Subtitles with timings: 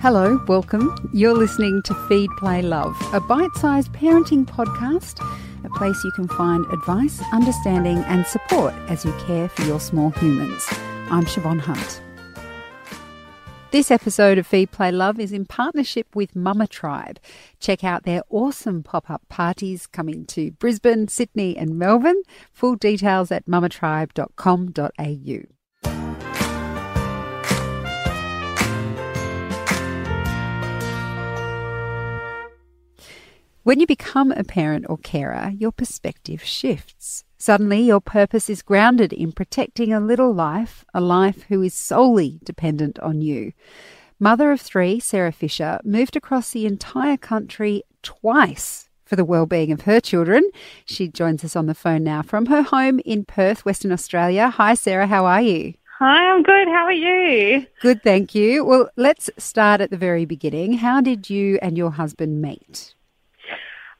[0.00, 0.94] Hello, welcome.
[1.12, 5.18] You're listening to Feed, Play, Love, a bite sized parenting podcast,
[5.64, 10.10] a place you can find advice, understanding, and support as you care for your small
[10.10, 10.64] humans.
[11.10, 12.00] I'm Siobhan Hunt.
[13.72, 17.18] This episode of Feed, Play, Love is in partnership with Mama Tribe.
[17.58, 22.22] Check out their awesome pop up parties coming to Brisbane, Sydney, and Melbourne.
[22.52, 25.57] Full details at mamatribe.com.au.
[33.64, 37.24] When you become a parent or carer, your perspective shifts.
[37.36, 42.40] Suddenly, your purpose is grounded in protecting a little life, a life who is solely
[42.44, 43.52] dependent on you.
[44.18, 49.82] Mother of three, Sarah Fisher, moved across the entire country twice for the well-being of
[49.82, 50.48] her children.
[50.84, 54.50] She joins us on the phone now from her home in Perth, Western Australia.
[54.50, 55.06] Hi, Sarah.
[55.06, 55.74] How are you?
[55.98, 56.68] Hi, I'm good.
[56.68, 57.66] How are you?
[57.80, 58.64] Good, thank you.
[58.64, 60.74] Well, let's start at the very beginning.
[60.74, 62.94] How did you and your husband meet?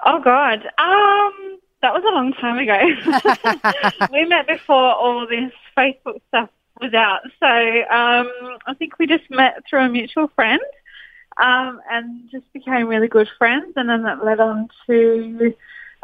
[0.05, 4.09] Oh God, um, that was a long time ago.
[4.13, 9.29] we met before all this Facebook stuff was out, so um, I think we just
[9.31, 10.61] met through a mutual friend,
[11.37, 15.55] um, and just became really good friends, and then that led on to.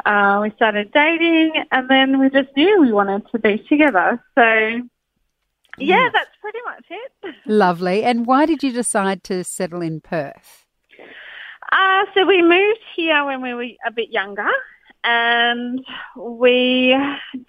[0.05, 4.21] Uh, we started dating, and then we just knew we wanted to be together.
[4.35, 4.81] So,
[5.79, 7.35] yeah, that's pretty much it.
[7.45, 8.03] Lovely.
[8.03, 10.64] And why did you decide to settle in Perth?
[11.75, 14.49] Uh, so we moved here when we were a bit younger
[15.03, 16.95] and we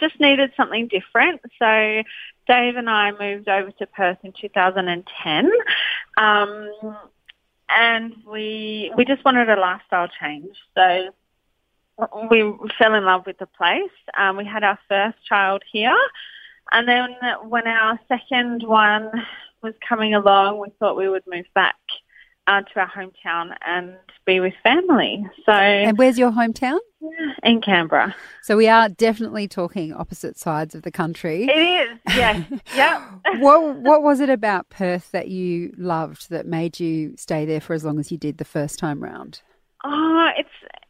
[0.00, 1.40] just needed something different.
[1.60, 2.02] So
[2.48, 5.50] Dave and I moved over to Perth in 2010.
[6.16, 6.70] Um,
[7.68, 10.56] and we we just wanted a lifestyle change.
[10.76, 11.10] So
[12.28, 13.90] we fell in love with the place.
[14.16, 15.96] Um, we had our first child here,
[16.72, 17.16] and then
[17.48, 19.10] when our second one
[19.62, 21.76] was coming along, we thought we would move back
[22.46, 25.24] uh, to our hometown and be with family.
[25.44, 26.78] So, and where's your hometown?
[27.42, 28.14] In Canberra.
[28.42, 31.44] So we are definitely talking opposite sides of the country.
[31.44, 33.08] It is, yeah, yeah.
[33.38, 37.74] what What was it about Perth that you loved that made you stay there for
[37.74, 39.40] as long as you did the first time round?
[39.84, 40.48] Oh, it's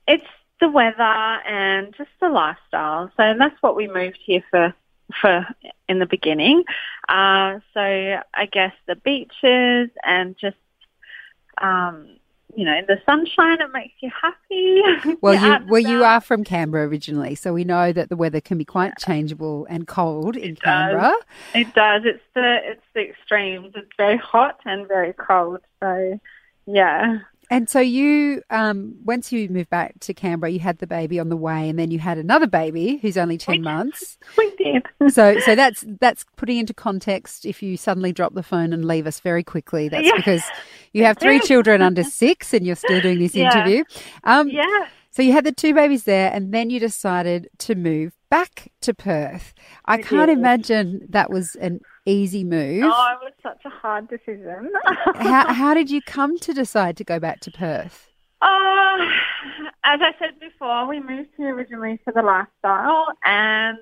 [0.09, 0.27] it's
[0.61, 3.11] the weather and just the lifestyle.
[3.16, 4.75] So that's what we moved here for
[5.21, 5.47] for
[5.89, 6.65] in the beginning.
[7.09, 10.56] Uh, so I guess the beaches and just
[11.62, 12.17] um,
[12.56, 14.83] you know, the sunshine, it makes you happy.
[15.21, 18.59] Well, you well you are from Canberra originally, so we know that the weather can
[18.59, 19.06] be quite yeah.
[19.06, 21.15] changeable and cold in it Canberra.
[21.55, 22.03] It does.
[22.05, 23.72] It's the it's the extremes.
[23.75, 25.61] It's very hot and very cold.
[25.81, 26.21] So,
[26.66, 27.19] yeah.
[27.51, 31.29] And so you, um, once you moved back to Canberra, you had the baby on
[31.29, 34.19] the way, and then you had another baby who's only ten we, months.
[34.39, 34.87] We did.
[35.12, 37.47] so, so that's that's putting into context.
[37.47, 40.17] If you suddenly drop the phone and leave us very quickly, that's yeah.
[40.17, 40.43] because
[40.93, 43.53] you have three children under six, and you're still doing this yeah.
[43.53, 43.84] interview.
[44.25, 44.89] Um, yeah.
[45.11, 48.95] So you had the two babies there, and then you decided to move back to
[48.95, 49.55] Perth.
[49.85, 52.85] I, can't imagine that was an easy move.
[52.85, 54.73] Oh, it was such a hard decision.
[55.15, 58.09] how, how did you come to decide to go back to Perth?
[58.43, 58.97] Uh,
[59.85, 63.79] as I said before, we moved here originally for the lifestyle, and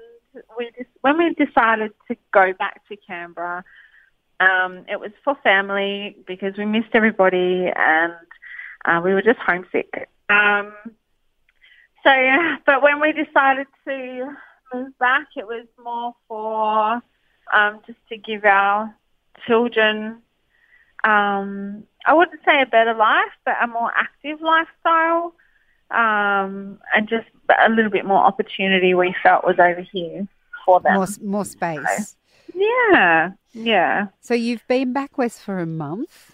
[0.58, 3.64] we just, when we decided to go back to Canberra,
[4.40, 8.12] um, it was for family because we missed everybody and
[8.84, 10.08] uh, we were just homesick.
[10.28, 10.74] Um,
[12.04, 14.36] so, but when we decided to
[14.72, 17.02] move back, it was more for
[17.52, 18.94] um, just to give our
[19.46, 20.22] children,
[21.04, 25.34] um, I wouldn't say a better life, but a more active lifestyle,
[25.90, 27.26] um, and just
[27.58, 30.26] a little bit more opportunity we felt was over here
[30.64, 30.94] for them.
[30.94, 31.78] More, more space.
[31.96, 34.06] So, yeah, yeah.
[34.20, 36.32] So you've been back west for a month.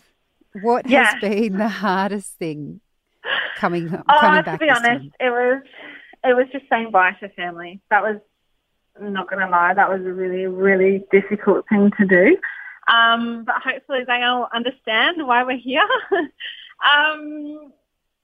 [0.63, 2.81] What has been the hardest thing
[3.57, 4.45] coming coming oh, back?
[4.45, 5.13] To be honest, time?
[5.21, 5.63] it was
[6.25, 7.81] it was just saying bye to family.
[7.91, 8.21] That was
[9.01, 12.37] I'm not going to lie, that was a really, really difficult thing to do.
[12.93, 15.87] Um, but hopefully they all understand why we're here.
[16.13, 17.73] um,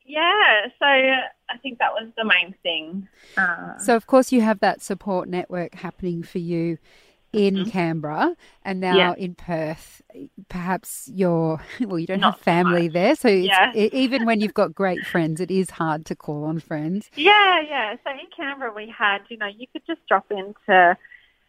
[0.04, 3.08] yeah, so I think that was the main thing.
[3.36, 6.78] Uh, so, of course, you have that support network happening for you
[7.36, 7.70] in mm-hmm.
[7.70, 8.34] Canberra
[8.64, 9.14] and now yeah.
[9.16, 10.02] in Perth.
[10.48, 13.14] Perhaps you're, well, you don't Not have family so there.
[13.14, 13.72] So yeah.
[13.74, 17.10] even when you've got great friends, it is hard to call on friends.
[17.14, 17.96] Yeah, yeah.
[18.04, 20.96] So in Canberra, we had, you know, you could just drop into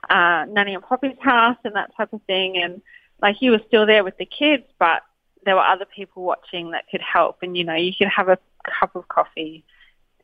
[0.09, 2.57] uh, Nanny and Poppy's house and that type of thing.
[2.57, 2.81] And
[3.21, 5.03] like you were still there with the kids, but
[5.45, 7.37] there were other people watching that could help.
[7.41, 8.37] And, you know, you could have a
[8.79, 9.63] cup of coffee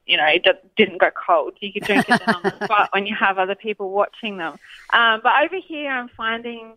[0.06, 0.46] you know, it
[0.76, 1.54] didn't go cold.
[1.60, 4.58] You could drink it on the spot when you have other people watching them.
[4.92, 6.74] Um, but over here, I'm finding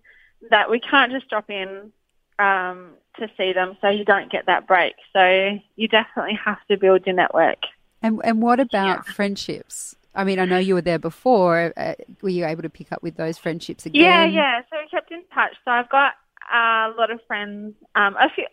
[0.50, 1.92] that we can't just drop in
[2.38, 4.94] um, to see them, so you don't get that break.
[5.12, 7.58] So you definitely have to build your network.
[8.02, 9.12] And and what about yeah.
[9.12, 9.96] friendships?
[10.14, 11.72] I mean, I know you were there before.
[11.76, 14.02] Uh, were you able to pick up with those friendships again?
[14.02, 14.60] Yeah, yeah.
[14.70, 15.54] So we kept in touch.
[15.64, 16.14] So I've got
[16.50, 18.46] a lot of friends, um, a few,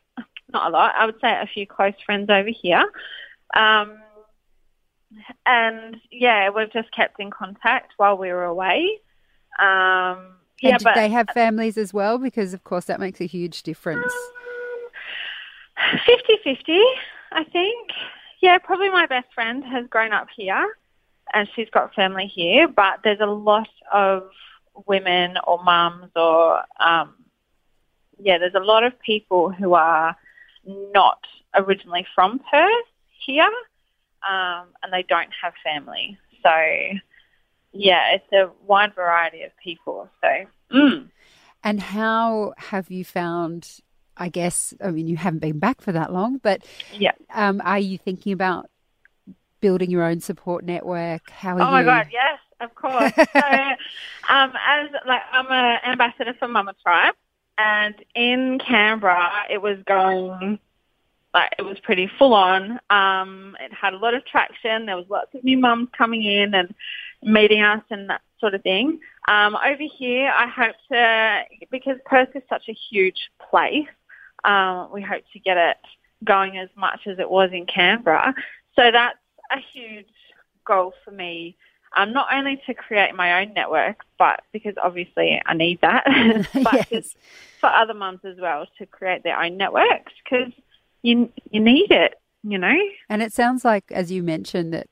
[0.52, 0.94] not a lot.
[0.98, 2.84] I would say a few close friends over here.
[3.56, 3.98] Um,
[5.46, 9.00] and yeah, we've just kept in contact while we were away.
[9.60, 12.18] Um, yeah, but, they have families as well?
[12.18, 14.14] Because of course that makes a huge difference.
[16.08, 16.82] 50-50,
[17.32, 17.90] I think.
[18.42, 20.78] Yeah, probably my best friend has grown up here
[21.34, 24.30] and she's got family here, but there's a lot of
[24.88, 27.16] women or mums or, um,
[28.20, 30.16] yeah, there's a lot of people who are
[30.66, 31.20] not
[31.56, 32.86] originally from Perth
[33.26, 33.50] here
[34.28, 36.18] um, and they don't have family.
[36.42, 36.50] So,
[37.72, 40.10] yeah, it's a wide variety of people.
[40.22, 41.10] So, mm.
[41.64, 43.80] and how have you found?
[44.16, 47.80] I guess I mean you haven't been back for that long, but yeah, um, are
[47.80, 48.70] you thinking about
[49.60, 51.30] building your own support network?
[51.30, 51.54] How?
[51.54, 51.64] oh you...
[51.64, 53.12] Oh my god, yes, of course.
[53.16, 57.16] so, um, as like I'm an ambassador for Mama Tribe,
[57.58, 60.60] and in Canberra, it was going
[61.34, 62.80] like it was pretty full on.
[62.90, 64.86] Um, it had a lot of traction.
[64.86, 66.74] There was lots of new mums coming in and
[67.24, 69.00] meeting us and that sort of thing.
[69.28, 73.88] Um, over here, I hope to because Perth is such a huge place.
[74.44, 75.78] Um, we hope to get it
[76.24, 78.34] going as much as it was in Canberra.
[78.76, 79.18] So that's
[79.52, 80.06] a huge
[80.66, 81.56] goal for me.
[81.96, 86.04] Um, not only to create my own network, but because obviously I need that,
[86.64, 87.16] but yes.
[87.62, 90.52] for other mums as well to create their own networks because
[91.04, 92.76] you you need it, you know.
[93.10, 94.88] And it sounds like, as you mentioned, that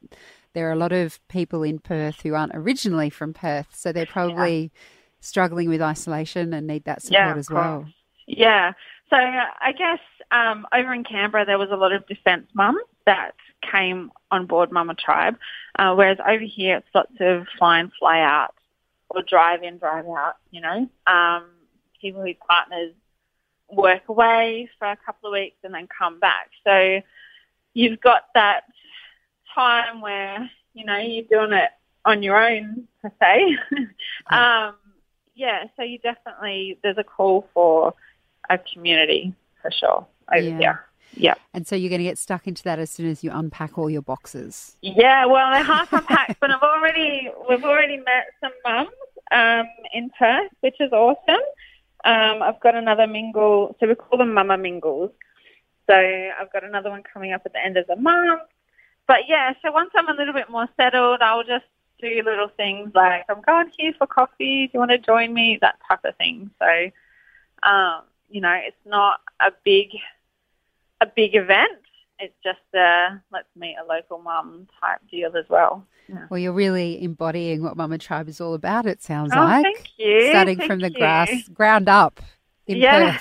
[0.53, 4.05] there are a lot of people in Perth who aren't originally from Perth, so they're
[4.05, 4.79] probably yeah.
[5.21, 7.85] struggling with isolation and need that support yeah, as well.
[8.27, 8.73] Yeah.
[9.09, 9.99] So uh, I guess
[10.31, 13.31] um, over in Canberra there was a lot of defence mums that
[13.71, 15.37] came on board Mama Tribe,
[15.79, 18.53] uh, whereas over here it's lots of fly in, fly out,
[19.09, 20.35] or drive in, drive out.
[20.51, 21.45] You know, um,
[21.99, 22.93] people whose partners
[23.71, 26.49] work away for a couple of weeks and then come back.
[26.65, 27.01] So
[27.73, 28.63] you've got that
[29.53, 31.69] time where, you know, you're doing it
[32.05, 33.57] on your own, per se.
[34.31, 34.75] um,
[35.35, 37.93] yeah, so you definitely, there's a call for
[38.49, 40.57] a community for sure over yeah.
[40.57, 40.85] here.
[41.13, 41.33] Yeah.
[41.53, 43.89] And so you're going to get stuck into that as soon as you unpack all
[43.89, 44.77] your boxes.
[44.81, 48.89] Yeah, well, they're half unpacked, but I've already, we've already met some mums
[49.31, 51.41] um, in Perth, which is awesome.
[52.03, 55.11] Um, I've got another mingle, so we call them mama mingles.
[55.87, 58.41] So I've got another one coming up at the end of the month.
[59.07, 61.65] But yeah, so once I'm a little bit more settled, I'll just
[61.99, 64.67] do little things like I'm going here for coffee.
[64.67, 65.57] Do you want to join me?
[65.61, 66.49] That type of thing.
[66.59, 66.91] So,
[67.67, 69.89] um, you know, it's not a big,
[71.01, 71.79] a big event.
[72.21, 75.85] It's just a let's meet a local mum type deal as well.
[76.07, 76.27] Yeah.
[76.29, 78.85] Well, you're really embodying what Mama Tribe is all about.
[78.85, 80.29] It sounds oh, like thank you.
[80.29, 80.97] starting thank from the you.
[80.97, 82.21] grass, ground up.
[82.67, 83.19] In yeah.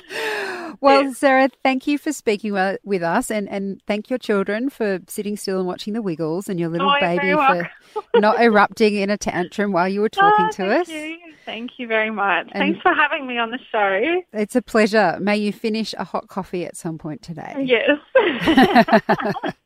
[0.80, 2.52] well, Sarah, thank you for speaking
[2.84, 6.58] with us, and, and thank your children for sitting still and watching the Wiggles, and
[6.58, 7.70] your little oh, baby for
[8.16, 10.88] not erupting in a tantrum while you were oh, talking oh, to us.
[10.88, 11.16] You.
[11.44, 12.48] Thank you very much.
[12.52, 14.22] And Thanks for having me on the show.
[14.32, 15.16] It's a pleasure.
[15.20, 17.54] May you finish a hot coffee at some point today.
[17.64, 18.00] Yes.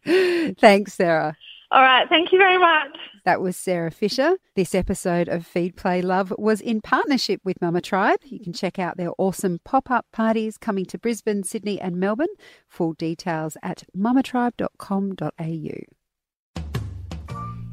[0.59, 1.37] Thanks, Sarah.
[1.73, 2.09] All right.
[2.09, 2.97] Thank you very much.
[3.25, 4.39] That was Sarah Fisher.
[4.57, 8.21] This episode of Feed Play Love was in partnership with Mama Tribe.
[8.25, 12.35] You can check out their awesome pop up parties coming to Brisbane, Sydney, and Melbourne.
[12.69, 15.81] Full details at mamatribe.com.au.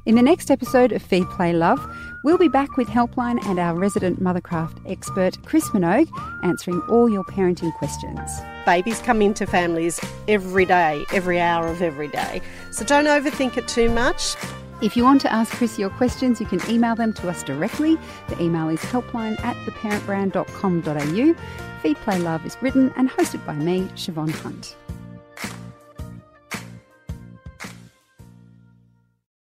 [0.05, 1.79] In the next episode of Feed Play Love,
[2.27, 6.09] we'll be back with Helpline and our resident Mothercraft expert, Chris Minogue,
[6.43, 8.29] answering all your parenting questions.
[8.65, 12.41] Babies come into families every day, every hour of every day.
[12.73, 14.35] So don't overthink it too much.
[14.81, 17.97] If you want to ask Chris your questions, you can email them to us directly.
[18.27, 21.81] The email is helpline at theparentbrand.com.au.
[21.81, 24.75] Feed Play Love is written and hosted by me, Siobhan Hunt.